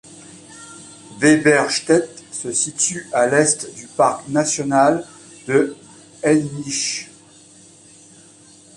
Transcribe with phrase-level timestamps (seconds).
[1.19, 5.05] Weberstedt se situe à l'est du parc national
[5.47, 5.75] de
[6.23, 7.07] Hainich.